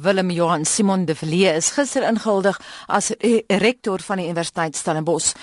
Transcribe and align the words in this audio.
Willem 0.00 0.30
Johan 0.30 0.64
Simon 0.64 1.04
de 1.04 1.14
Villiers 1.14 1.56
is 1.56 1.70
gister 1.76 2.04
ingehuldig 2.08 2.56
as 2.88 3.10
rektor 3.60 4.00
van 4.00 4.20
die 4.20 4.28
Universiteit 4.30 4.76
Stellenbosch. 4.76 5.34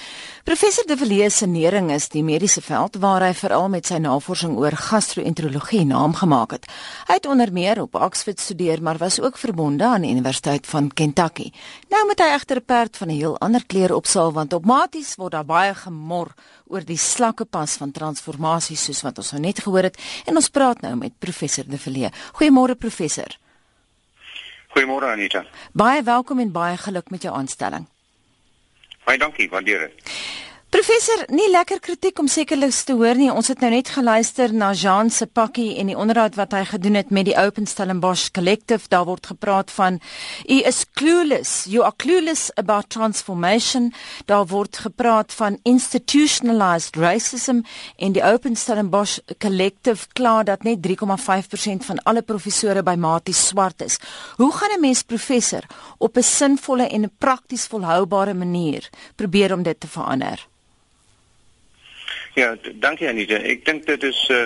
Professor 0.47 0.87
de 0.89 0.97
Villiers 0.97 1.37
se 1.37 1.45
nering 1.45 1.91
is 1.93 2.07
die 2.09 2.23
mediese 2.25 2.63
veld 2.65 2.97
waar 3.03 3.21
hy 3.27 3.35
veral 3.37 3.67
met 3.69 3.85
sy 3.85 3.99
navorsing 4.01 4.55
oor 4.57 4.73
gastro-enterologie 4.73 5.83
naam 5.85 6.15
gemaak 6.17 6.55
het. 6.57 6.65
Hy 7.05 7.19
het 7.19 7.29
onder 7.29 7.53
meer 7.53 7.83
op 7.83 7.99
Oxford 8.01 8.41
studeer, 8.41 8.81
maar 8.81 8.97
was 8.97 9.19
ook 9.21 9.37
verbonde 9.37 9.85
aan 9.85 10.07
die 10.07 10.15
Universiteit 10.15 10.65
van 10.67 10.89
Kentucky. 10.89 11.51
Nou 11.93 12.05
moet 12.09 12.25
hy 12.25 12.33
egter 12.33 12.57
'n 12.57 12.65
perd 12.65 12.97
van 12.97 13.07
'n 13.07 13.19
heel 13.19 13.37
ander 13.39 13.65
kleur 13.65 13.93
opsaal 13.93 14.33
want 14.33 14.53
op 14.53 14.65
maties 14.65 15.15
word 15.15 15.31
daar 15.31 15.45
baie 15.45 15.75
gemor 15.75 16.33
oor 16.65 16.85
die 16.85 16.97
slakke 16.97 17.45
pas 17.45 17.77
van 17.77 17.91
transformasie 17.91 18.77
soos 18.77 19.01
wat 19.01 19.17
ons 19.17 19.31
nou 19.31 19.41
net 19.41 19.59
gehoor 19.59 19.83
het 19.83 19.97
en 20.25 20.35
ons 20.35 20.49
praat 20.49 20.81
nou 20.81 20.95
met 20.95 21.19
professor 21.19 21.63
de 21.67 21.77
Villiers. 21.77 22.15
Goeiemôre 22.33 22.75
professor. 22.75 23.37
Goeiemôre 24.67 25.11
Anita. 25.11 25.45
Baie 25.73 26.03
welkom 26.03 26.39
en 26.39 26.51
baie 26.51 26.77
geluk 26.77 27.09
met 27.09 27.21
jou 27.21 27.35
aanstelling. 27.35 27.87
Baie 29.05 29.17
dankie, 29.17 29.49
waardeer 29.49 29.79
dit. 29.87 30.11
Professor, 30.67 31.21
nie 31.31 31.45
lekker 31.47 31.79
kritiek 31.79 32.17
om 32.19 32.27
sekerlik 32.27 32.73
te 32.83 32.91
hoor 32.99 33.15
nie. 33.15 33.29
Ons 33.31 33.47
het 33.47 33.61
nou 33.63 33.69
net 33.71 33.87
geluister 33.95 34.51
na 34.51 34.73
Jean 34.75 35.07
se 35.09 35.23
pakkie 35.23 35.77
en 35.79 35.87
die 35.87 35.95
onderhoud 35.95 36.35
wat 36.35 36.51
hy 36.51 36.65
gedoen 36.67 36.97
het 36.99 37.13
met 37.15 37.29
die 37.29 37.37
Open 37.39 37.69
Stellenbosch 37.71 38.33
Collective. 38.35 38.89
Daar 38.91 39.05
word 39.07 39.29
gepraat 39.31 39.71
van 39.71 40.01
u 40.43 40.57
is 40.67 40.81
clueless. 40.99 41.69
You 41.71 41.85
are 41.87 41.95
clueless 41.95 42.49
about 42.59 42.89
transformation. 42.91 43.93
Daar 44.27 44.43
word 44.51 44.81
gepraat 44.83 45.31
van 45.39 45.55
institutionalized 45.63 46.99
racism 46.99 47.63
en 47.95 48.11
die 48.11 48.23
Open 48.27 48.59
Stellenbosch 48.59 49.21
Collective 49.39 50.11
kla 50.19 50.43
dat 50.43 50.67
net 50.67 50.83
3,5% 50.83 51.87
van 51.87 52.03
alle 52.03 52.25
professore 52.27 52.83
by 52.83 52.97
Maties 52.99 53.47
swart 53.53 53.87
is. 53.87 53.99
Hoe 54.35 54.51
gaan 54.51 54.75
'n 54.75 54.81
mens 54.81 55.03
professor 55.03 55.63
op 55.97 56.17
'n 56.17 56.23
sinvolle 56.23 56.89
en 56.89 57.11
prakties 57.17 57.67
volhoubare 57.67 58.33
manier 58.33 58.89
probeer 59.15 59.53
om 59.53 59.63
dit 59.63 59.79
te 59.79 59.87
verander? 59.87 60.47
Ja, 62.37 62.55
dankie 62.73 63.07
Anita. 63.09 63.39
Ek 63.49 63.63
dink 63.65 63.87
dit 63.89 64.03
is 64.05 64.17
uh 64.29 64.45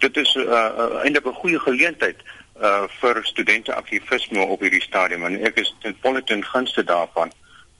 dit 0.00 0.16
is 0.16 0.30
uh, 0.40 0.44
uh 0.48 1.02
eintlik 1.04 1.26
'n 1.28 1.40
goeie 1.40 1.58
geleentheid 1.60 2.22
uh 2.68 2.86
vir 3.00 3.20
studente 3.28 3.74
aktivisme 3.74 4.40
op 4.40 4.64
hierdie 4.64 4.80
stadium 4.80 5.26
en 5.28 5.36
ek 5.44 5.60
is 5.60 5.74
ten 5.82 5.96
volle 6.00 6.22
ten 6.24 6.44
gunste 6.44 6.84
daarvan 6.88 7.32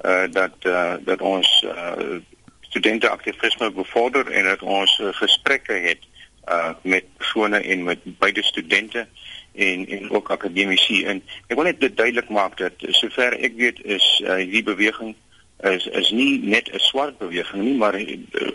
uh 0.05 0.28
dat 0.37 0.69
uh 0.69 1.00
dat 1.09 1.25
ons 1.25 1.64
uh 1.64 2.20
studente 2.69 3.09
aktivisme 3.09 3.70
bevorder 3.72 4.31
en 4.31 4.44
dat 4.53 4.62
ons 4.62 4.98
uh, 5.00 5.09
gesprekke 5.22 5.81
het 5.89 6.05
uh 6.53 6.77
met 6.83 7.09
persone 7.17 7.61
en 7.61 7.84
met 7.84 8.05
beide 8.05 8.44
studente 8.44 9.06
en 9.55 9.89
en 9.89 10.11
ook 10.11 10.31
akademici 10.31 11.05
en 11.05 11.25
ek 11.48 11.56
wil 11.56 11.72
net 11.72 11.81
dit 11.81 11.97
duidelik 11.97 12.28
maak 12.28 12.61
dat 12.61 12.84
sover 13.00 13.41
ek 13.41 13.56
weet 13.56 13.81
is 13.84 14.20
uh, 14.25 14.37
hierdie 14.44 14.69
beweging 14.75 15.17
is 15.62 15.86
is 15.86 16.10
nie 16.10 16.38
net 16.38 16.68
'n 16.72 16.78
swart 16.78 17.18
beweging 17.18 17.62
nie 17.62 17.74
maar 17.74 18.00
uh, 18.00 18.48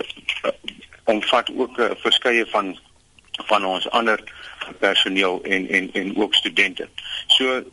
omvat 1.03 1.49
ook 1.55 1.77
uh, 1.77 1.91
verskeie 1.97 2.45
van 2.45 2.77
van 3.31 3.65
ons 3.65 3.89
ander 3.89 4.23
personeel 4.79 5.43
en 5.43 5.69
en 5.69 5.93
en 5.93 6.17
ook 6.17 6.33
studente. 6.33 6.89
So 7.27 7.63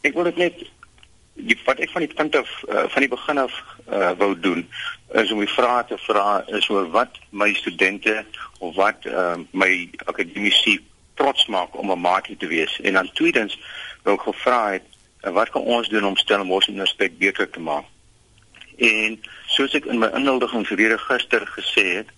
ek 0.00 0.14
wil 0.14 0.24
dit 0.24 0.36
net 0.36 0.54
die 1.38 1.58
wat 1.64 1.78
ek 1.78 1.90
van 1.90 2.04
die 2.04 2.14
punt 2.14 2.36
af 2.36 2.50
uh, 2.68 2.84
van 2.88 3.04
die 3.04 3.10
begin 3.10 3.38
af 3.38 3.54
uh, 3.88 4.10
wou 4.18 4.32
doen 4.40 4.68
is 5.22 5.32
om 5.32 5.42
die 5.42 5.52
vrae 5.52 5.84
te 5.86 5.98
vra 5.98 6.42
is 6.58 6.68
oor 6.68 6.90
wat 6.90 7.18
my 7.30 7.52
studente 7.54 8.24
of 8.58 8.74
wat 8.74 9.06
uh, 9.06 9.36
my 9.50 9.88
akademici 10.04 10.78
trots 11.14 11.46
maak 11.46 11.76
om 11.78 11.90
'n 11.90 12.00
maatie 12.00 12.36
te 12.36 12.46
wees 12.46 12.80
en 12.80 12.92
dan 12.92 13.12
tweedens 13.12 13.58
wou 14.02 14.14
ek 14.14 14.26
gevra 14.30 14.62
het 14.72 14.88
uh, 15.22 15.30
wat 15.30 15.50
kan 15.50 15.62
ons 15.62 15.88
doen 15.88 16.04
om 16.04 16.16
Stellenbosch 16.16 16.68
Universiteit 16.68 17.18
beter 17.18 17.50
te 17.50 17.60
maak? 17.60 17.84
En 18.78 19.18
soos 19.46 19.74
ek 19.74 19.88
in 19.90 19.98
my 19.98 20.08
inhuldiging 20.14 20.66
verlede 20.66 20.98
gister 21.02 21.46
gesê 21.54 21.86
het, 22.00 22.10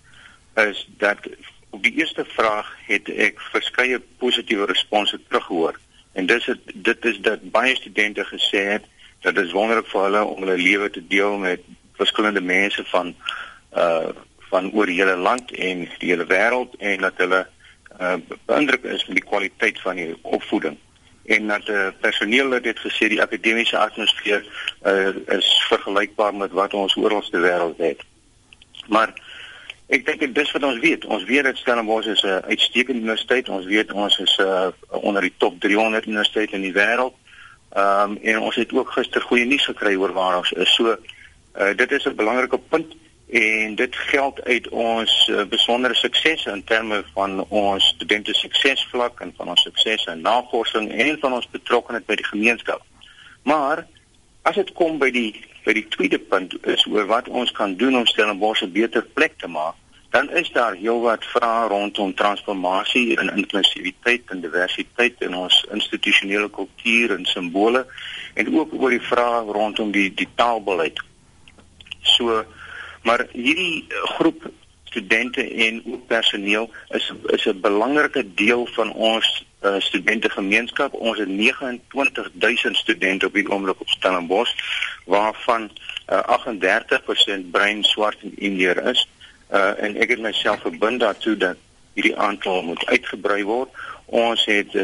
is 0.61 0.85
dat 1.01 1.25
op 1.69 1.83
die 1.83 1.93
eerste 1.97 2.25
vraag 2.35 2.69
het 2.85 3.09
ek 3.09 3.39
verskeie 3.51 3.99
positiewe 4.21 4.67
response 4.69 5.17
teruggehoor. 5.27 5.79
En 6.13 6.25
dis 6.25 6.45
het, 6.45 6.59
dit 6.73 7.05
is 7.05 7.17
dat 7.25 7.51
baie 7.51 7.75
studente 7.75 8.25
gesê 8.29 8.65
het 8.75 8.85
dat 9.21 9.35
dit 9.35 9.51
wonderlik 9.51 9.87
vir 9.89 10.03
hulle 10.03 10.23
om 10.25 10.43
hulle 10.43 10.57
lewe 10.57 10.89
te 10.89 11.01
deel 11.07 11.37
met 11.37 11.65
verskillende 11.97 12.41
mense 12.41 12.85
van 12.93 13.15
uh 13.77 14.11
van 14.51 14.65
oor 14.75 14.89
die 14.89 14.97
hele 14.97 15.15
land 15.15 15.51
en 15.55 15.85
die 16.01 16.09
hele 16.09 16.25
wêreld 16.27 16.73
en 16.83 17.05
dat 17.05 17.19
hulle 17.23 17.45
uh 17.99 18.17
beïndruk 18.49 18.83
is 18.83 19.05
met 19.07 19.21
die 19.21 19.29
kwaliteit 19.29 19.79
van 19.79 19.95
die 19.95 20.09
opvoeding 20.21 20.75
en 21.31 21.47
dat 21.47 21.67
uh, 21.69 21.87
personeel 21.99 22.51
het 22.51 22.63
dit 22.63 22.79
gesê 22.79 23.07
die 23.11 23.21
akademiese 23.21 23.77
atmosfeer 23.77 24.43
uh, 24.83 25.09
is 25.37 25.49
vergelykbaar 25.69 26.35
met 26.35 26.51
wat 26.51 26.73
ons 26.73 26.95
oral 26.95 27.21
te 27.21 27.39
wêreld 27.39 27.79
het. 27.79 28.03
Maar 28.87 29.13
ek 29.87 30.05
dink 30.05 30.19
dit 30.19 30.37
is 30.43 30.51
wat 30.55 30.67
ons 30.67 30.79
weet. 30.83 31.05
Ons 31.05 31.23
weet 31.29 31.47
dat 31.47 31.57
Stellenbosch 31.57 32.07
is 32.07 32.23
'n 32.23 32.43
uitstekende 32.51 32.99
universiteit. 32.99 33.49
Ons 33.49 33.65
weet 33.65 33.91
ons 33.91 34.17
is 34.19 34.37
uh, 34.37 34.67
onder 34.89 35.21
die 35.21 35.33
top 35.37 35.59
300 35.59 36.05
universiteite 36.05 36.55
in 36.55 36.67
die 36.67 36.75
wêreld. 36.75 37.15
Ehm 37.71 38.11
um, 38.11 38.17
en 38.21 38.39
ons 38.39 38.55
het 38.55 38.73
ook 38.73 38.91
gister 38.91 39.21
goeie 39.21 39.45
nuus 39.45 39.65
gekry 39.65 39.95
oor 39.95 40.11
waar 40.11 40.37
ons 40.37 40.51
is. 40.51 40.73
So 40.75 40.91
uh, 40.91 41.75
dit 41.75 41.91
is 41.91 42.05
'n 42.05 42.15
belangrike 42.15 42.57
punt 42.57 42.95
en 43.31 43.75
dit 43.75 43.95
geld 43.95 44.43
uit 44.43 44.69
ons 44.69 45.11
uh, 45.27 45.43
besondere 45.47 45.95
suksese 45.95 46.51
in 46.51 46.63
terme 46.63 47.03
van 47.13 47.45
ons 47.47 47.85
studente 47.95 48.33
suksesvlak 48.33 49.21
en 49.23 49.31
van 49.37 49.53
ons 49.53 49.61
suksese 49.61 50.11
in 50.11 50.21
navorsing 50.21 50.91
en 50.91 51.19
van 51.19 51.37
ons 51.37 51.47
betrokkeheid 51.53 52.05
by 52.05 52.17
die 52.19 52.27
gemeenskap. 52.27 52.83
Maar 53.47 53.85
as 54.43 54.59
dit 54.59 54.73
kom 54.75 54.99
by 54.99 55.11
die 55.15 55.31
by 55.63 55.75
die 55.77 55.85
tweede 55.93 56.17
punt 56.19 56.55
is 56.67 56.83
oor 56.89 57.05
wat 57.07 57.27
ons 57.29 57.51
kan 57.55 57.75
doen 57.77 57.95
om 57.95 58.05
Stellenbosch 58.09 58.63
'n 58.65 58.71
beter 58.73 59.05
plek 59.13 59.37
te 59.37 59.47
maak, 59.47 59.75
dan 60.09 60.29
is 60.29 60.51
daar 60.51 60.75
heelwat 60.75 61.25
vrae 61.25 61.67
rondom 61.67 62.13
transformasie 62.13 63.17
en 63.17 63.37
inklusiwiteit 63.37 64.23
en 64.27 64.41
diversiteit 64.41 65.21
in 65.21 65.35
ons 65.35 65.65
institusionele 65.71 66.49
kultuur 66.49 67.15
en 67.15 67.25
simbole 67.25 67.85
en 68.33 68.57
ook 68.57 68.73
oor 68.73 68.89
die 68.89 69.07
vrae 69.11 69.45
rondom 69.45 69.91
die 69.91 70.09
die 70.13 70.27
taalbeleid. 70.35 70.99
So 72.01 72.43
Maar 73.01 73.25
hierdie 73.31 73.85
eh, 73.87 74.03
groep 74.03 74.51
studente 74.91 75.53
en 75.67 75.83
ook 75.85 76.07
personeel 76.07 76.69
is 76.89 77.13
is 77.25 77.45
'n 77.45 77.59
belangrike 77.59 78.33
deel 78.33 78.65
van 78.65 78.93
ons 78.93 79.45
uh, 79.61 79.79
studentegemeenskap. 79.79 80.93
Ons 80.93 81.17
het 81.17 81.29
29000 81.29 82.77
studente 82.77 83.25
op 83.25 83.33
die 83.33 83.49
oomblik 83.49 83.79
op 83.79 83.89
Stellenbosch 83.89 84.53
waarvan 85.05 85.71
uh, 86.09 86.19
38% 87.41 87.49
brein 87.51 87.83
swart 87.83 88.17
en 88.21 88.33
indier 88.35 88.85
is. 88.85 89.07
Uh, 89.51 89.83
en 89.83 89.95
ek 89.95 90.09
het 90.09 90.19
myself 90.19 90.61
verbind 90.61 90.99
daartoe 90.99 91.37
dat 91.37 91.57
hierdie 91.93 92.17
aantal 92.17 92.61
moet 92.63 92.85
uitgebrei 92.85 93.43
word. 93.43 93.69
Ons 94.05 94.45
het 94.45 94.73
uh, 94.73 94.83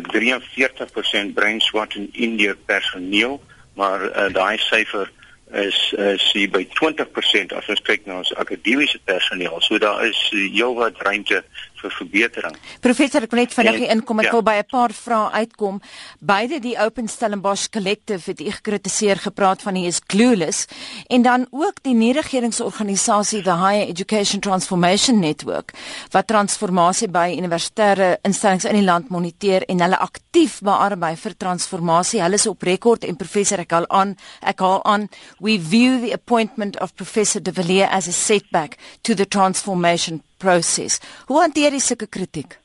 43% 1.28 1.34
brein 1.34 1.60
swart 1.60 1.96
en 1.96 2.10
indier 2.12 2.56
personeel, 2.66 3.42
maar 3.74 4.04
uh, 4.10 4.34
daai 4.34 4.58
syfer 4.58 5.12
is 5.52 5.94
is 5.98 6.32
hier 6.32 6.50
by 6.50 6.68
20% 6.76 7.54
as 7.56 7.68
ons 7.72 7.82
kyk 7.82 8.06
na 8.06 8.18
ons 8.20 8.34
akademiese 8.36 9.00
personeel. 9.08 9.62
So 9.64 9.78
daar 9.80 10.06
is 10.06 10.20
heelwat 10.32 11.00
ruimte 11.02 11.44
vir 11.82 11.94
verbetering. 11.98 12.56
Professor, 12.82 13.24
ek 13.24 13.32
wil 13.32 13.42
net 13.44 13.54
vinnig 13.56 13.88
inkom. 13.94 14.20
Ek 14.24 14.30
ja. 14.30 14.36
wil 14.36 14.44
by 14.46 14.58
'n 14.62 14.70
paar 14.72 14.94
vrae 14.94 15.32
uitkom. 15.44 15.82
Beide 16.20 16.60
die 16.60 16.78
Open 16.78 17.08
Stellenbosch 17.08 17.70
Collective 17.70 18.32
het 18.32 18.42
u 18.42 18.52
gekritiseer 18.52 19.18
gepraat 19.18 19.62
van 19.62 19.76
hy 19.76 19.86
is 19.88 20.00
clueless 20.00 20.68
en 21.08 21.22
dan 21.22 21.48
ook 21.52 21.84
die 21.84 21.94
nie-regeringsorganisasie 21.94 23.44
the 23.44 23.56
Higher 23.56 23.88
Education 23.88 24.42
Transformation 24.42 25.20
Network 25.20 25.74
wat 26.12 26.28
transformasie 26.28 27.08
by 27.08 27.36
universitêre 27.38 28.18
instellings 28.24 28.66
in 28.66 28.76
die 28.76 28.86
land 28.86 29.10
moniteer 29.10 29.66
en 29.68 29.82
hulle 29.82 29.98
aktief 29.98 30.60
bearbei 30.62 31.16
vir 31.16 31.38
transformasie. 31.38 32.22
Hulle 32.22 32.36
is 32.36 32.48
op 32.48 32.62
rekord 32.62 33.04
en 33.04 33.16
professor 33.16 33.60
ek 33.60 33.74
al 33.74 33.88
aan 33.90 34.16
ek 34.42 34.60
haal 34.60 34.84
aan 34.86 35.08
we 35.40 35.58
view 35.60 36.00
the 36.02 36.14
appointment 36.14 36.80
of 36.80 36.96
professor 36.96 37.42
De 37.42 37.52
Villiers 37.52 37.92
as 37.92 38.08
a 38.08 38.12
setback 38.12 38.78
to 39.02 39.14
the 39.14 39.26
transformation 39.26 40.22
proses. 40.38 41.02
Hoe 41.28 41.42
hanteer 41.42 41.76
jy 41.76 41.84
sulke 41.84 42.08
kritiek? 42.08 42.58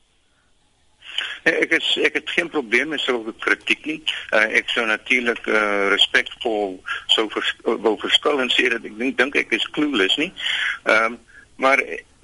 Nee, 1.43 1.57
ek 1.65 1.75
is 1.77 1.89
ek 2.07 2.15
het 2.21 2.31
geen 2.35 2.49
probleem 2.49 2.93
met 2.93 3.03
sulke 3.03 3.33
kritiek 3.43 3.85
nie. 3.89 3.99
Uh, 4.31 4.47
ek 4.59 4.71
sou 4.73 4.85
natuurlik 4.87 5.43
uh, 5.51 5.89
respekvol 5.93 6.79
sou 7.13 7.27
vers, 7.33 7.51
wou 7.63 7.93
verskil 8.01 8.41
en 8.43 8.51
sê 8.53 8.69
dat 8.73 8.85
ek 8.87 8.97
dink 8.99 9.19
dink 9.19 9.37
ek 9.43 9.53
is 9.59 9.69
clueless 9.75 10.17
nie. 10.21 10.31
Ehm 10.87 11.13
um, 11.13 11.21
maar 11.61 11.77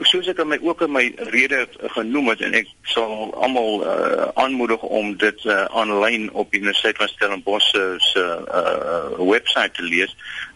soos 0.09 0.27
ek 0.31 0.39
my 0.47 0.57
ook 0.65 0.81
in 0.81 0.91
my 0.91 1.03
rede 1.29 1.59
genoem 1.93 2.31
het 2.31 2.41
en 2.41 2.55
ek 2.57 2.69
sal 2.89 3.29
almal 3.45 3.83
uh, 3.83 4.29
aanmoedig 4.41 4.81
om 4.81 5.11
dit 5.21 5.43
uh, 5.45 5.67
aanlyn 5.77 6.25
op 6.33 6.49
die 6.51 6.63
Universiteit 6.63 6.97
van 6.97 7.11
Stellenbosch 7.11 7.69
se 8.09 8.23
uh, 8.25 9.19
webwerf 9.19 9.75
te 9.77 9.85
lees 9.85 10.15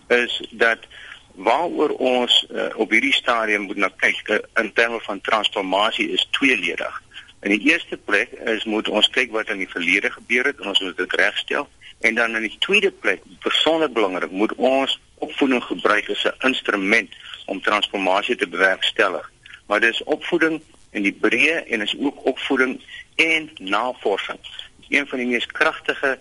is 0.09 0.39
dat 0.51 0.89
waaroor 1.35 1.89
ons 1.89 2.45
uh, 2.49 2.69
op 2.75 2.89
hierdie 2.89 3.13
stadium 3.13 3.61
moet 3.61 3.77
na 3.77 3.89
kyk 3.95 4.27
uh, 4.29 4.37
in 4.61 4.73
terme 4.73 4.99
van 5.01 5.21
transformasie 5.21 6.09
is 6.09 6.27
tweeledig. 6.31 7.01
In 7.41 7.51
die 7.57 7.71
eerste 7.71 7.97
plek 7.97 8.31
is 8.31 8.63
moet 8.63 8.87
ons 8.87 9.09
kyk 9.09 9.31
wat 9.31 9.49
in 9.49 9.57
die 9.57 9.69
verlede 9.69 10.11
gebeur 10.11 10.45
het 10.45 10.59
en 10.59 10.67
ons 10.67 10.79
moet 10.79 10.97
dit 10.97 11.13
regstel 11.13 11.67
En 12.03 12.15
dan 12.15 12.35
in 12.35 12.41
die 12.41 12.55
tweede 12.59 12.91
plek, 12.91 13.21
besonder 13.39 13.91
belangrik, 13.91 14.31
moet 14.31 14.53
ons 14.55 14.99
opvoeding 15.23 15.63
gebruik 15.63 16.09
as 16.09 16.23
'n 16.23 16.47
instrument 16.47 17.09
om 17.45 17.61
transformasie 17.61 18.35
te 18.35 18.47
bewerkstellig. 18.47 19.31
Maar 19.67 19.79
dis 19.79 20.03
opvoeding 20.03 20.61
in 20.91 21.01
die 21.01 21.17
breë 21.21 21.63
en 21.67 21.81
is 21.81 21.95
ook 21.99 22.25
opvoeding 22.25 22.81
en 23.15 23.51
navorsing. 23.55 24.39
Dis 24.77 24.99
een 24.99 25.07
van 25.07 25.17
die 25.17 25.27
mees 25.27 25.45
kragtige 25.45 26.19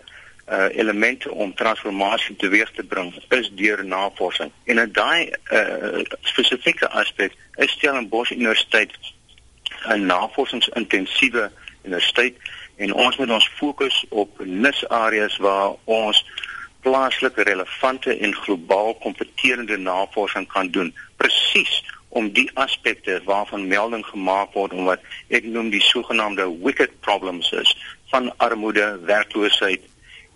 uh 0.52 0.68
elemente 0.76 1.30
om 1.30 1.54
transformasie 1.54 2.36
teweeg 2.36 2.70
te 2.76 2.84
bring 2.84 3.14
is 3.28 3.50
deur 3.54 3.84
navorsing. 3.84 4.50
En 4.64 4.78
in 4.78 4.92
daai 4.92 5.32
uh 5.52 6.04
spesifieke 6.20 6.88
aspek 6.90 7.32
is 7.56 7.70
Stellenbosch 7.70 8.30
Universiteit 8.30 8.92
'n 9.88 10.06
navorsingsintensiewe 10.06 11.50
universiteit 11.84 12.36
en 12.76 12.92
ons 12.92 13.16
moet 13.16 13.30
ons 13.30 13.48
fokus 13.48 14.04
op 14.08 14.44
nisareas 14.44 15.36
waar 15.36 15.72
ons 15.84 16.24
plaaslike 16.80 17.42
relevante 17.42 18.18
en 18.18 18.34
globaal 18.34 18.94
kompeterende 18.94 19.76
navorsing 19.76 20.46
kan 20.48 20.70
doen 20.70 20.94
presies 21.16 21.82
om 22.08 22.32
die 22.32 22.50
aspekte 22.54 23.20
waarvan 23.24 23.66
melding 23.66 24.04
gemaak 24.06 24.52
word 24.52 24.72
om 24.72 24.84
wat 24.90 25.00
ek 25.28 25.46
noem 25.48 25.70
die 25.72 25.84
sogenaamde 25.84 26.44
wicked 26.64 27.00
problems 27.00 27.52
is 27.56 27.76
van 28.12 28.28
armoede, 28.36 28.98
werkloosheid 29.08 29.80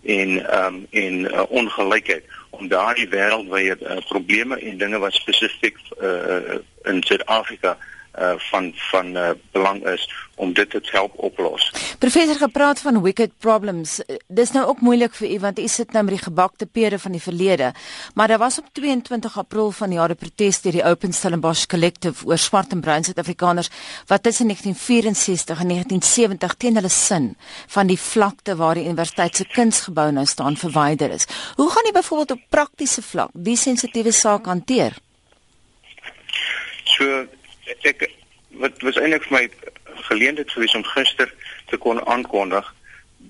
en 0.07 0.31
um, 0.65 0.87
en 0.91 1.21
uh, 1.25 1.43
ongelykheid 1.49 2.25
om 2.51 2.69
daardie 2.69 3.09
wêreldwye 3.09 3.77
uh, 3.81 3.97
probleme 4.09 4.59
en 4.59 4.79
dinge 4.79 4.99
wat 4.99 5.15
spesifiek 5.15 5.77
uh, 6.01 6.59
in 6.83 7.03
Suid-Afrika 7.03 7.77
uh 8.19 8.35
van 8.51 8.73
van 8.75 9.07
uh, 9.17 9.31
belang 9.53 9.87
is 9.87 10.09
om 10.37 10.53
dit 10.53 10.71
te 10.71 10.81
help 10.91 11.13
oplos. 11.17 11.73
Professor 11.99 12.37
gepraat 12.37 12.81
van 12.81 13.03
wicked 13.03 13.33
problems. 13.39 14.01
Dis 14.27 14.53
nou 14.53 14.67
ook 14.67 14.81
moeilik 14.81 15.15
vir 15.15 15.31
u 15.31 15.39
want 15.41 15.59
u 15.59 15.69
sit 15.69 15.93
nou 15.93 16.05
met 16.05 16.15
die 16.15 16.23
gebakte 16.23 16.67
pere 16.67 16.99
van 16.99 17.13
die 17.13 17.23
verlede. 17.23 17.73
Maar 18.15 18.29
daar 18.29 18.39
was 18.39 18.59
op 18.59 18.69
22 18.73 19.39
April 19.39 19.71
van 19.71 19.89
die 19.89 19.99
jaar 19.99 20.11
'n 20.11 20.17
protes 20.17 20.61
deur 20.61 20.73
die 20.73 20.85
Open 20.85 21.13
Stellenbosch 21.13 21.67
Collective 21.67 22.27
oor 22.27 22.39
swart 22.39 22.73
en 22.73 22.81
bruin 22.81 23.05
Suid-Afrikaners 23.05 23.71
wat 24.07 24.23
tussen 24.23 24.47
1964 24.47 25.61
en 25.61 25.69
1970 25.69 26.55
teen 26.55 26.75
hulle 26.75 26.89
sin 26.89 27.37
van 27.67 27.87
die 27.87 28.01
vlakte 28.01 28.57
waar 28.57 28.75
die 28.75 28.85
universiteit 28.85 29.37
se 29.37 29.45
kunsgebou 29.45 30.11
nou 30.13 30.27
staan 30.27 30.57
verwyder 30.57 31.11
is. 31.11 31.27
Hoe 31.57 31.71
gaan 31.71 31.89
u 31.89 31.93
byvoorbeeld 31.93 32.31
op 32.31 32.41
praktiese 32.49 33.03
vlak 33.03 33.31
die 33.33 33.57
sensitiewe 33.57 34.13
saak 34.13 34.47
hanteer? 34.47 34.93
So 36.85 37.27
ek 37.81 38.11
wat 38.49 38.83
was 38.83 38.97
eintlik 38.97 39.25
vir 39.29 39.39
my 39.39 39.51
geleentheid 40.09 40.51
gewees 40.51 40.75
om 40.75 40.85
gister 40.85 41.33
te 41.67 41.77
kon 41.77 42.07
aankondig 42.07 42.75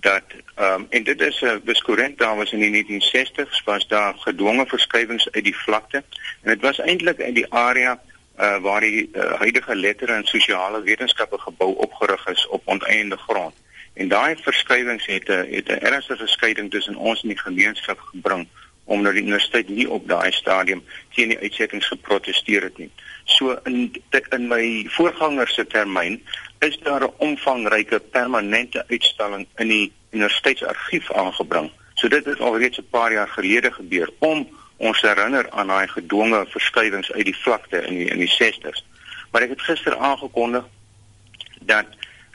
dat 0.00 0.22
ehm 0.54 0.72
um, 0.72 0.86
en 0.90 1.02
dit 1.04 1.20
is 1.20 1.40
'n 1.40 1.46
uh, 1.46 1.56
beskorent 1.64 2.18
daar 2.18 2.36
was 2.36 2.52
in 2.52 2.60
die 2.60 2.74
1960s 2.74 3.64
was 3.64 3.86
daar 3.88 4.14
gedwonge 4.18 4.66
verskywings 4.66 5.30
uit 5.30 5.44
die 5.44 5.56
vlakte. 5.56 6.04
En 6.42 6.50
dit 6.52 6.60
was 6.60 6.78
eintlik 6.78 7.18
in 7.18 7.34
die 7.34 7.52
area 7.52 8.00
uh, 8.38 8.58
waar 8.58 8.80
die 8.80 9.08
uh, 9.12 9.32
huidige 9.32 9.76
letter 9.76 10.08
en 10.08 10.24
sosiale 10.24 10.82
wetenskappe 10.82 11.38
gebou 11.38 11.74
opgerig 11.74 12.26
is 12.26 12.46
op 12.46 12.62
onteiening 12.64 13.20
grond. 13.20 13.54
En 13.94 14.08
daai 14.08 14.36
verskywings 14.36 15.06
het 15.06 15.28
'n 15.28 15.46
het 15.54 15.68
'n 15.68 15.84
ernstige 15.88 16.26
skeiding 16.26 16.70
tussen 16.70 16.96
ons 16.96 17.22
en 17.22 17.28
die 17.28 17.38
gemeenskap 17.38 17.98
gebring 17.98 18.48
omdat 18.86 19.12
die 19.12 19.22
universiteit 19.22 19.68
nie 19.68 19.86
op 19.90 20.08
daai 20.08 20.32
stadium 20.32 20.82
teen 21.14 21.32
die 21.34 21.38
uitsettings 21.38 21.88
geprotesteer 21.90 22.68
het 22.68 22.78
nie. 22.78 22.90
So 23.24 23.56
in 23.64 23.90
in 24.30 24.46
my 24.48 24.86
voorganger 24.94 25.48
se 25.48 25.66
termyn 25.66 26.20
is 26.58 26.78
daar 26.78 27.02
'n 27.02 27.14
omvangryke 27.16 28.00
permanente 28.00 28.84
uitstalling 28.88 29.46
in 29.56 29.68
die 29.68 29.92
universiteitsargief 30.10 31.12
aangebring. 31.12 31.70
So 31.94 32.08
dit 32.08 32.24
het 32.24 32.40
alreeds 32.40 32.78
'n 32.78 32.88
paar 32.90 33.12
jaar 33.12 33.28
gelede 33.28 33.72
gebeur 33.72 34.10
om 34.18 34.48
ons 34.76 35.00
herinner 35.00 35.50
aan 35.50 35.66
daai 35.66 35.88
gedwonge 35.88 36.46
verskywings 36.48 37.12
uit 37.12 37.24
die 37.24 37.36
vlakte 37.36 37.82
in 37.86 37.94
die 37.94 38.08
in 38.08 38.18
die 38.18 38.34
60s. 38.38 38.84
Maar 39.30 39.42
ek 39.42 39.50
het 39.50 39.60
gister 39.60 39.96
aangekondig 39.96 40.64
dat 41.60 41.86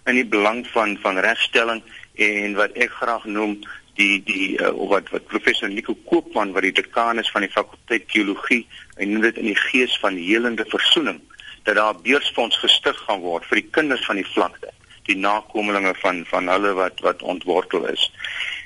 in 0.05 0.15
die 0.15 0.25
belang 0.25 0.67
van 0.67 0.97
van 1.01 1.17
regstelling 1.17 1.83
en 2.15 2.53
wat 2.53 2.71
ek 2.71 2.91
graag 2.91 3.25
noem 3.25 3.59
die 3.99 4.23
die 4.23 4.57
uh, 4.59 4.71
wat 4.89 5.09
wat 5.09 5.25
professor 5.25 5.69
Nico 5.69 5.95
Koopman 6.09 6.53
wat 6.55 6.63
die 6.63 6.75
dekaan 6.75 7.19
is 7.19 7.31
van 7.31 7.45
die 7.45 7.51
fakulteit 7.51 8.07
teologie 8.11 8.67
en 8.95 9.11
noem 9.11 9.21
dit 9.21 9.37
in 9.37 9.49
die 9.51 9.61
gees 9.67 9.97
van 9.99 10.15
helende 10.15 10.65
versoening 10.65 11.19
dat 11.63 11.75
daar 11.75 11.93
'n 11.93 12.01
beursfonds 12.01 12.57
gestig 12.57 12.97
gaan 13.07 13.19
word 13.19 13.45
vir 13.45 13.61
die 13.61 13.69
kinders 13.71 14.05
van 14.05 14.15
die 14.15 14.31
vlakte 14.33 14.71
die 15.09 15.17
nakommelinge 15.17 15.93
van 15.95 16.25
van 16.25 16.47
hulle 16.47 16.73
wat 16.73 16.99
wat 16.99 17.21
ontwortel 17.21 17.85
is. 17.87 18.11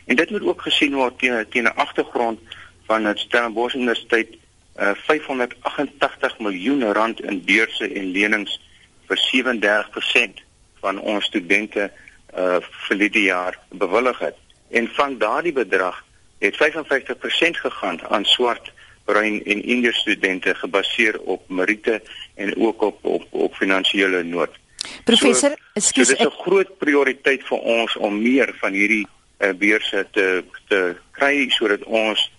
En 0.06 0.16
dit 0.16 0.30
moet 0.30 0.44
ook 0.44 0.62
gesien 0.62 0.94
word 0.94 1.20
teen 1.20 1.46
teen 1.50 1.64
'n 1.64 1.78
agtergrond 1.86 2.40
van 2.86 3.06
het 3.06 3.20
Stellenbosch 3.20 3.76
Universiteit 3.76 4.38
uh, 4.80 4.92
588 4.94 6.40
miljoen 6.40 6.84
rand 6.94 7.22
in 7.22 7.44
beurse 7.46 7.94
en 7.94 8.12
lenings 8.12 8.60
vir 9.08 9.18
37% 9.18 10.44
van 10.80 11.00
ons 11.00 11.26
studente 11.26 11.92
uh, 12.38 12.58
vir 12.88 12.98
die 12.98 13.24
jaar 13.24 13.60
bewillig 13.70 14.20
het 14.20 14.45
en 14.70 14.88
van 14.88 15.18
daardie 15.18 15.54
bedrag 15.54 16.04
het 16.40 16.56
55% 16.56 16.58
gegaan 17.62 18.02
aan 18.08 18.26
swart, 18.26 18.72
bruin 19.06 19.44
en 19.46 19.64
indiër 19.64 19.94
studente 19.94 20.56
gebaseer 20.56 21.20
op 21.20 21.50
meriete 21.50 22.02
en 22.36 22.58
ook 22.58 22.82
op 22.82 23.06
op 23.06 23.26
op 23.30 23.56
finansiële 23.56 24.24
nood. 24.24 24.50
Professor, 25.04 25.50
so, 25.50 25.56
ekskuus, 25.74 26.08
so 26.08 26.14
dit 26.14 26.20
is 26.20 26.34
'n 26.34 26.42
groot 26.42 26.78
prioriteit 26.78 27.44
vir 27.44 27.58
ons 27.58 27.96
om 27.96 28.22
meer 28.22 28.56
van 28.60 28.74
hierdie 28.74 29.08
uh, 29.40 29.54
beurse 29.54 30.08
te 30.12 30.44
te 30.68 30.96
kry 31.12 31.50
sodat 31.50 31.84
ons 31.84 32.32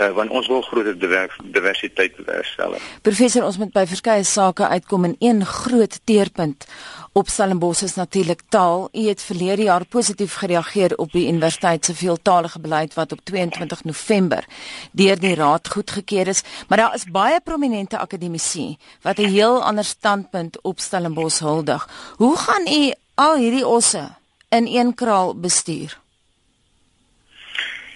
uh, 0.00 0.10
want 0.16 0.30
ons 0.30 0.48
wil 0.48 0.62
groter 0.62 0.98
diversiteit 1.42 2.16
bewerkstellig. 2.16 2.82
Professor, 3.02 3.44
ons 3.44 3.58
moet 3.58 3.72
by 3.72 3.86
verskeie 3.86 4.24
sake 4.24 4.68
uitkom 4.68 5.04
en 5.04 5.16
een 5.18 5.44
groot 5.46 6.00
teerpunt 6.04 6.66
op 7.14 7.28
Stellenbosch 7.28 7.82
is 7.82 7.94
natuurlik 7.94 8.40
taal. 8.48 8.88
U 8.92 9.06
het 9.06 9.22
verlede 9.22 9.62
jaar 9.62 9.84
positief 9.84 10.34
gereageer 10.34 10.96
op 10.96 11.12
die 11.12 11.28
universiteit 11.28 11.84
se 11.84 11.94
veeltaalige 11.94 12.60
beleid 12.60 12.94
wat 12.94 13.12
op 13.12 13.20
22 13.22 13.84
November 13.84 14.44
deur 14.92 15.20
die 15.20 15.34
raad 15.34 15.68
goedgekeur 15.68 16.26
is, 16.26 16.42
maar 16.68 16.78
daar 16.78 16.94
is 16.94 17.04
baie 17.04 17.40
prominente 17.40 17.98
akademici 17.98 18.76
wat 19.02 19.18
'n 19.18 19.30
heel 19.30 19.62
ander 19.62 19.84
standpunt 19.84 20.58
op 20.62 20.80
Stellenbosch 20.80 21.40
huldig. 21.40 21.88
Hoe 22.16 22.36
gaan 22.36 22.66
u 22.66 22.92
al 23.14 23.36
hierdie 23.36 23.66
osse 23.66 24.08
in 24.48 24.66
een 24.66 24.94
kraal 24.94 25.34
bestuur? 25.34 26.03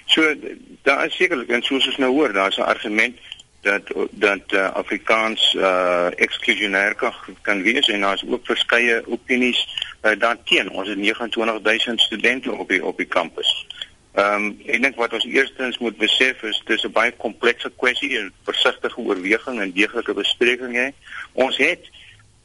So 0.09 0.35
daar 0.83 1.05
is 1.07 1.17
sekerlik 1.17 1.51
en 1.53 1.63
soos 1.63 1.87
ons 1.87 1.97
nou 2.01 2.13
hoor, 2.13 2.33
daar's 2.33 2.57
'n 2.57 2.71
argument 2.75 3.19
dat 3.61 3.83
dat 4.11 4.53
uh, 4.53 4.71
Afrikaans 4.73 5.55
uh 5.55 6.07
eksklusionêr 6.17 6.95
kan 6.95 7.13
kan 7.43 7.63
wees 7.63 7.89
en 7.89 8.01
daar's 8.01 8.25
ook 8.29 8.47
verskeie 8.47 9.03
opinies 9.07 9.69
uh, 10.03 10.13
daarteen. 10.19 10.71
Ons 10.71 10.89
het 10.89 10.99
29000 10.99 12.01
studente 12.01 12.53
op 12.53 12.69
die 12.69 12.85
op 12.85 12.97
die 12.97 13.07
kampus. 13.07 13.67
Ehm 14.13 14.35
um, 14.35 14.61
ek 14.67 14.83
dink 14.83 14.97
wat 14.97 15.13
ons 15.13 15.25
eerstens 15.25 15.79
moet 15.79 15.97
besef 15.97 16.43
is 16.43 16.63
dis 16.65 16.85
'n 16.85 16.93
baie 16.93 17.13
komplekse 17.13 17.71
kwessie 17.77 18.19
en 18.19 18.33
versigtige 18.45 19.01
oorweging 19.01 19.61
en 19.61 19.73
deeglike 19.73 20.15
bespreking 20.15 20.75
hè. 20.75 20.89
Ons 21.33 21.57
het 21.57 21.85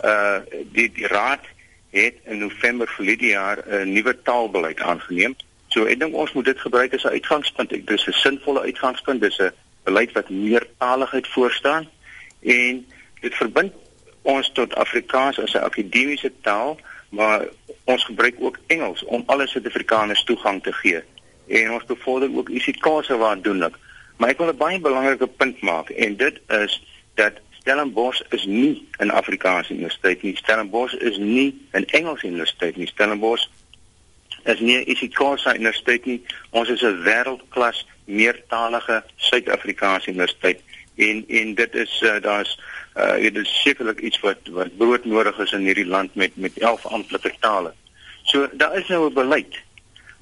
uh 0.03 0.39
die 0.71 0.91
die 0.91 1.07
raad 1.07 1.45
het 1.89 2.15
in 2.25 2.37
November 2.37 2.87
verlede 2.87 3.25
jaar 3.25 3.63
'n 3.67 3.93
nuwe 3.93 4.21
taalbeleid 4.21 4.79
aangeneem 4.79 5.35
So 5.73 5.87
ek 5.89 5.99
dink 5.99 6.13
ons 6.13 6.33
moet 6.37 6.45
dit 6.45 6.59
gebruik 6.59 6.93
as 6.93 7.03
'n 7.03 7.17
uitgangspunt. 7.17 7.71
Ek 7.73 7.87
dis 7.87 8.07
'n 8.07 8.11
sinvolle 8.11 8.61
uitgangspunt. 8.61 9.21
Dis 9.21 9.39
'n 9.39 9.51
beleid 9.83 10.11
wat 10.11 10.29
meertaligheid 10.29 11.27
voorstaan 11.27 11.89
en 12.41 12.85
dit 13.21 13.35
verbind 13.35 13.73
ons 14.21 14.51
tot 14.53 14.75
Afrikaans 14.75 15.39
as 15.39 15.53
'n 15.53 15.65
akademiese 15.69 16.31
taal, 16.41 16.79
maar 17.09 17.47
ons 17.83 18.03
gebruik 18.03 18.35
ook 18.39 18.57
Engels 18.67 19.03
om 19.03 19.23
alle 19.25 19.47
Suid-Afrikaners 19.47 20.23
toegang 20.23 20.63
te 20.63 20.73
gee. 20.73 21.01
En 21.47 21.71
ons 21.71 21.85
bevorder 21.85 22.35
ook 22.35 22.49
isiKase 22.49 23.17
waardoenlik. 23.17 23.75
Maar 24.17 24.29
ek 24.29 24.37
wil 24.37 24.47
'n 24.47 24.57
baie 24.57 24.79
belangrike 24.79 25.27
punt 25.27 25.61
maak 25.61 25.89
en 25.89 26.15
dit 26.17 26.39
is 26.47 26.83
dat 27.13 27.33
Stellenbosch 27.59 28.21
is 28.29 28.45
nie 28.45 28.87
'n 28.97 29.09
Afrikaanse 29.09 29.73
universiteit 29.73 30.21
nie. 30.21 30.35
Stellenbosch 30.35 30.93
is 30.93 31.17
nie 31.17 31.67
'n 31.71 31.85
Engelse 31.85 32.27
universiteit 32.27 32.75
nie. 32.75 32.87
Stellenbosch 32.87 33.47
is 34.43 34.59
nie 34.59 34.83
isiXhosa 34.83 35.55
universiteit 35.55 36.05
nie. 36.05 36.21
Ons 36.49 36.69
is 36.69 36.81
'n 36.81 37.03
wêreldklas 37.03 37.85
meertalige 38.05 39.03
Suid-Afrikaanse 39.15 40.09
universiteit 40.09 40.61
en 40.95 41.25
en 41.27 41.55
dit 41.55 41.75
is 41.75 42.01
uh, 42.01 42.21
daar's 42.21 42.59
uh, 42.95 43.13
dit 43.13 43.35
is 43.35 43.61
sekerlik 43.61 43.99
iets 43.99 44.19
wat 44.19 44.37
wat 44.51 44.77
broodnodig 44.77 45.37
is 45.39 45.51
in 45.51 45.65
hierdie 45.65 45.87
land 45.87 46.15
met 46.15 46.35
met 46.35 46.57
11 46.57 46.85
amptelike 46.85 47.33
tale. 47.39 47.73
So 48.23 48.49
daar 48.53 48.77
is 48.77 48.87
nou 48.87 49.09
'n 49.09 49.13
beleid. 49.13 49.55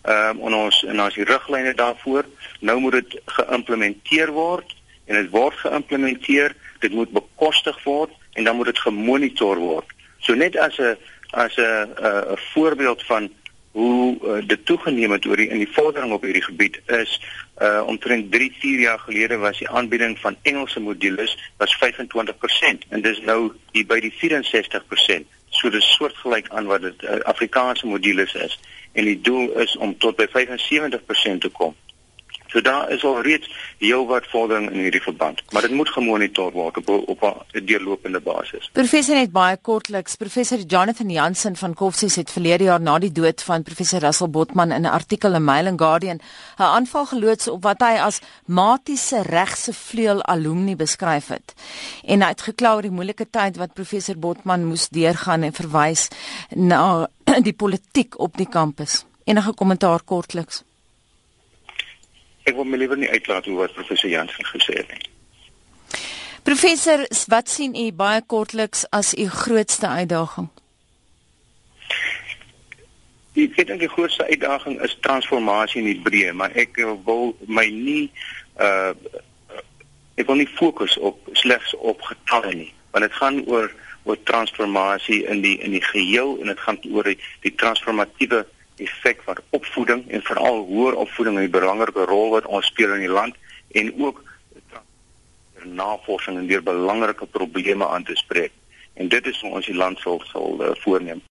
Ehm 0.02 0.38
um, 0.38 0.46
en 0.48 0.54
ons 0.54 0.84
en 0.84 1.02
ons 1.02 1.14
die 1.14 1.24
riglyne 1.24 1.74
daarvoor 1.74 2.26
nou 2.60 2.80
moet 2.80 2.92
dit 2.92 3.22
geïmplementeer 3.26 4.32
word 4.32 4.76
en 5.06 5.16
dit 5.16 5.30
word 5.30 5.56
geïmplementeer. 5.56 6.56
Dit 6.80 6.92
moet 6.92 7.12
bekostig 7.12 7.84
word 7.84 8.12
en 8.34 8.44
dan 8.44 8.56
moet 8.56 8.66
dit 8.66 8.80
gemonitor 8.80 9.58
word. 9.58 9.86
So 10.20 10.34
net 10.34 10.58
as 10.58 10.78
'n 10.78 10.98
as 11.32 11.56
'n 11.58 11.94
'n 12.00 12.38
voorbeeld 12.54 13.04
van 13.06 13.30
hoe 13.72 14.18
uh, 14.24 14.48
dit 14.48 14.66
toegeneem 14.66 15.12
het 15.12 15.26
oor 15.26 15.40
die 15.40 15.48
in 15.48 15.62
die 15.64 15.72
vordering 15.72 16.12
op 16.14 16.26
hierdie 16.28 16.44
gebied 16.44 16.82
is 16.86 17.20
uh 17.62 17.84
omtrent 17.88 18.32
3 18.32 18.50
4 18.60 18.80
jaar 18.80 19.00
gelede 19.00 19.38
was 19.38 19.58
die 19.58 19.70
aanbieding 19.70 20.20
van 20.20 20.36
Engelse 20.42 20.80
modules 20.80 21.38
was 21.58 21.78
25% 21.84 22.88
en 22.90 23.02
dis 23.02 23.22
nou 23.22 23.54
hier 23.72 23.86
by 23.86 24.00
die 24.00 24.14
64%. 24.18 25.28
So 25.50 25.70
dis 25.70 25.94
soortgelyk 25.96 26.50
aan 26.50 26.66
wat 26.66 26.82
dit 26.82 27.04
uh, 27.04 27.20
Afrikaanse 27.32 27.88
modules 27.88 28.34
is 28.34 28.60
en 28.92 29.06
die 29.06 29.22
doel 29.22 29.52
is 29.60 29.78
om 29.78 29.98
tot 29.98 30.16
by 30.16 30.28
75% 30.32 31.44
te 31.46 31.50
kom. 31.54 31.76
So 32.52 32.62
daar 32.62 32.90
is 32.92 33.04
al 33.04 33.22
reeds 33.22 33.48
heelwat 33.80 34.26
vordering 34.28 34.72
in 34.72 34.80
hierdie 34.84 35.02
verband, 35.02 35.40
maar 35.52 35.62
dit 35.62 35.72
moet 35.72 35.90
gemonitor 35.90 36.52
word 36.52 36.78
op 36.78 36.90
op 36.90 37.22
'n 37.24 37.66
deurlopende 37.66 38.20
basis. 38.20 38.70
Professor 38.74 39.16
net 39.16 39.32
baie 39.32 39.58
kortliks, 39.58 40.16
professor 40.16 40.58
Jonathan 40.58 41.10
Jansen 41.10 41.56
van 41.56 41.74
Koffsies 41.74 42.16
het 42.16 42.32
verlede 42.32 42.64
jaar 42.64 42.82
na 42.82 43.00
die 43.00 43.12
dood 43.12 43.44
van 43.44 43.64
professor 43.64 44.00
Russell 44.00 44.30
Botman 44.30 44.72
in 44.72 44.82
'n 44.82 44.86
artikel 44.86 45.34
in 45.34 45.44
Mail 45.44 45.68
and 45.68 45.80
Guardian 45.82 46.20
'n 46.58 46.62
aanval 46.62 47.06
geloods 47.06 47.48
op 47.48 47.64
wat 47.64 47.80
hy 47.80 47.98
as 48.00 48.20
matiese 48.46 49.22
regse 49.22 49.74
vleuel 49.74 50.24
alumni 50.24 50.76
beskryf 50.76 51.28
het. 51.28 51.54
En 52.04 52.22
hy 52.22 52.28
het 52.28 52.42
gekla 52.42 52.74
oor 52.76 52.82
die 52.82 52.92
moeilike 52.92 53.30
tyd 53.30 53.58
wat 53.58 53.74
professor 53.74 54.18
Botman 54.18 54.66
moes 54.66 54.90
deurgaan 54.90 55.44
en 55.44 55.54
verwys 55.54 56.08
na 56.56 57.08
die 57.48 57.54
politiek 57.54 58.20
op 58.20 58.38
die 58.38 58.50
kampus. 58.50 59.06
Enige 59.24 59.54
kommentaar 59.54 60.02
kortliks? 60.04 60.64
Ek 62.44 62.56
wil 62.58 62.66
my 62.66 62.78
liewer 62.78 62.98
nie 62.98 63.10
uitlaat 63.10 63.48
oor 63.48 63.66
wat 63.66 63.76
professor 63.78 64.10
Jansen 64.10 64.46
gesê 64.50 64.78
het 64.82 64.94
nie. 64.96 65.10
Professor, 66.44 67.06
wat 67.30 67.50
sien 67.50 67.76
u 67.78 67.92
baie 67.94 68.22
kortliks 68.26 68.88
as 68.90 69.14
u 69.14 69.28
grootste 69.30 69.88
uitdaging? 69.88 70.50
Ek 73.38 73.62
dink 73.68 73.80
die 73.80 73.92
grootste 73.92 74.26
uitdaging 74.28 74.82
is 74.82 74.98
transformasie 75.06 75.84
in 75.84 75.92
die 75.92 76.02
breë, 76.04 76.34
maar 76.34 76.52
ek 76.58 76.82
wil 77.06 77.36
my 77.48 77.68
nie 77.70 78.10
uh 78.60 78.94
ek 80.20 80.28
wil 80.28 80.38
nie 80.38 80.50
fokus 80.58 80.98
op 81.00 81.30
slegs 81.40 81.72
op 81.80 82.02
getalle 82.06 82.52
nie, 82.54 82.74
want 82.92 83.06
dit 83.08 83.14
gaan 83.16 83.40
oor 83.48 83.72
oor 84.04 84.18
transformasie 84.28 85.22
in 85.30 85.42
die 85.46 85.56
in 85.64 85.72
die 85.78 85.84
geheel 85.86 86.36
en 86.42 86.52
dit 86.52 86.60
gaan 86.66 86.78
oor 86.92 87.08
die, 87.08 87.18
die 87.46 87.54
transformatiewe 87.56 88.44
effek 88.82 89.22
van 89.26 89.38
opvoeding 89.50 90.10
en 90.10 90.22
veral 90.22 90.66
hoër 90.66 90.96
opvoeding 91.06 91.40
'n 91.40 91.50
belangrike 91.50 92.06
rol 92.06 92.30
wat 92.30 92.46
ons 92.46 92.66
speel 92.66 92.94
in 92.94 93.06
die 93.06 93.16
land 93.20 93.36
en 93.72 93.94
ook 94.04 94.24
navorsing 95.64 96.38
en 96.38 96.46
weer 96.46 96.64
belangrike 96.64 97.26
probleme 97.26 97.88
aan 97.88 98.04
te 98.04 98.16
spreek. 98.16 98.52
En 98.94 99.08
dit 99.08 99.26
is 99.26 99.42
hoe 99.42 99.52
ons 99.52 99.66
die 99.66 99.76
land 99.76 100.00
sal 100.00 100.22
sal 100.26 100.58
uh, 100.62 100.72
voorneem. 100.74 101.22